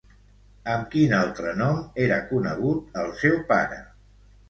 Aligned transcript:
Amb 0.75 0.87
quin 0.95 1.13
altre 1.17 1.53
nom 1.61 1.79
era 2.07 2.19
conegut, 2.33 2.93
el 3.07 3.15
seu 3.25 3.41
pare? 3.55 3.83